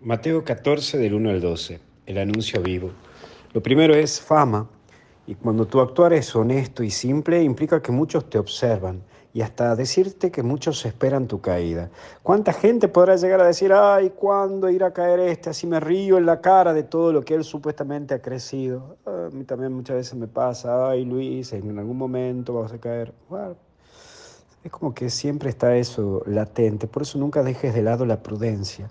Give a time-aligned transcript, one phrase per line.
[0.00, 2.90] Mateo 14 del 1 al 12, el anuncio vivo.
[3.54, 4.68] Lo primero es fama,
[5.26, 9.02] y cuando tu actuar es honesto y simple, implica que muchos te observan
[9.32, 11.90] y hasta decirte que muchos esperan tu caída.
[12.22, 15.50] ¿Cuánta gente podrá llegar a decir, ay, ¿cuándo irá a caer este?
[15.50, 18.98] Así me río en la cara de todo lo que él supuestamente ha crecido.
[19.06, 23.14] A mí también muchas veces me pasa, ay, Luis, en algún momento vas a caer.
[24.62, 28.90] Es como que siempre está eso latente, por eso nunca dejes de lado la prudencia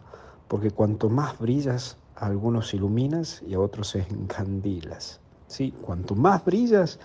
[0.54, 5.20] porque cuanto más brillas, a algunos iluminas y a otros encandilas.
[5.48, 7.00] Sí, cuanto más brillas,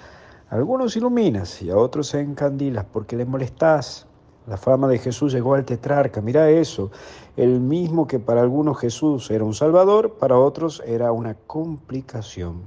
[0.50, 4.06] a algunos iluminas y a otros encandilas, porque le molestás.
[4.46, 6.90] La fama de Jesús llegó al tetrarca, mira eso,
[7.38, 12.64] el mismo que para algunos Jesús era un salvador, para otros era una complicación,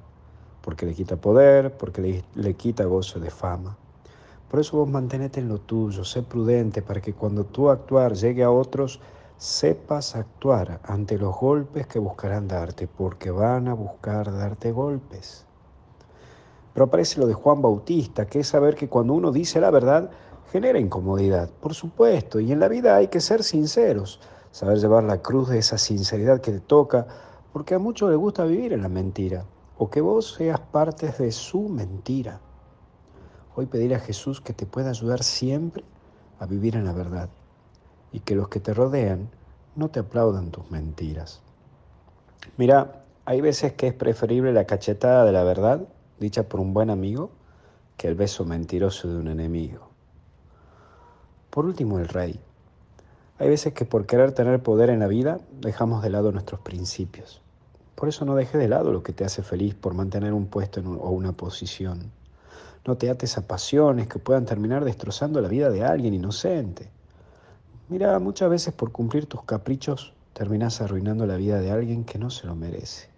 [0.64, 3.78] porque le quita poder, porque le, le quita gozo de fama.
[4.50, 8.44] Por eso vos mantenete en lo tuyo, sé prudente para que cuando tu actuar llegue
[8.44, 9.00] a otros,
[9.42, 15.48] sepas actuar ante los golpes que buscarán darte, porque van a buscar darte golpes.
[16.72, 20.12] Pero aparece lo de Juan Bautista, que es saber que cuando uno dice la verdad,
[20.52, 24.20] genera incomodidad, por supuesto, y en la vida hay que ser sinceros,
[24.52, 27.08] saber llevar la cruz de esa sinceridad que te toca,
[27.52, 29.46] porque a muchos les gusta vivir en la mentira,
[29.76, 32.40] o que vos seas parte de su mentira.
[33.56, 35.84] Hoy pedirle a Jesús que te pueda ayudar siempre
[36.38, 37.30] a vivir en la verdad
[38.12, 39.30] y que los que te rodean
[39.76, 41.42] no te aplaudan tus mentiras.
[42.58, 45.88] Mira, hay veces que es preferible la cachetada de la verdad
[46.20, 47.32] dicha por un buen amigo
[47.98, 49.90] que el beso mentiroso de un enemigo.
[51.50, 52.40] Por último, el rey.
[53.38, 57.42] Hay veces que por querer tener poder en la vida dejamos de lado nuestros principios.
[57.96, 60.82] Por eso no dejes de lado lo que te hace feliz por mantener un puesto
[60.82, 62.12] o una posición.
[62.86, 66.90] No te ates a pasiones que puedan terminar destrozando la vida de alguien inocente.
[67.92, 72.30] Mira, muchas veces por cumplir tus caprichos terminas arruinando la vida de alguien que no
[72.30, 73.10] se lo merece.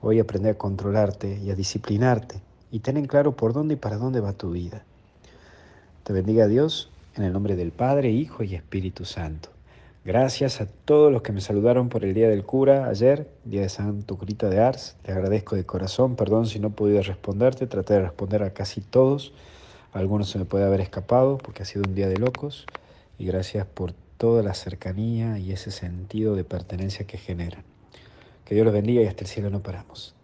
[0.00, 3.96] Hoy aprende a controlarte y a disciplinarte y ten en claro por dónde y para
[3.96, 4.84] dónde va tu vida.
[6.04, 9.48] Te bendiga Dios en el nombre del Padre, Hijo y Espíritu Santo.
[10.04, 13.70] Gracias a todos los que me saludaron por el Día del Cura ayer, Día de
[13.70, 14.94] Santo Curita de Ars.
[15.02, 19.32] Te agradezco de corazón, perdón si no podido responderte, traté de responder a casi todos.
[19.92, 22.64] algunos se me puede haber escapado porque ha sido un día de locos
[23.18, 27.64] y gracias por toda la cercanía y ese sentido de pertenencia que generan.
[28.44, 30.14] Que Dios los bendiga y hasta el cielo no paramos.